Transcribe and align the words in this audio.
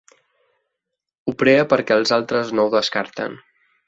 Ho 1.27 1.33
prea 1.43 1.67
perquè 1.73 1.97
els 2.01 2.13
altres 2.17 2.55
no 2.61 2.65
ho 2.65 2.73
descarten. 2.77 3.37